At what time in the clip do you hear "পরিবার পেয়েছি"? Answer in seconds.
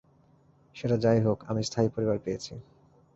1.89-2.53